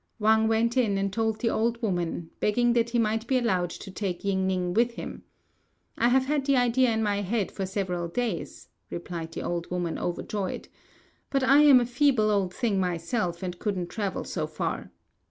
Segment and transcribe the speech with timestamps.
[0.17, 3.91] Wang went in and told the old woman, begging that he might be allowed to
[3.91, 5.21] take Ying ning with him.
[5.95, 9.99] "I have had the idea in my head for several days," replied the old woman,
[9.99, 10.69] overjoyed;
[11.29, 14.89] "but I am a feeble old thing myself, and couldn't travel so far.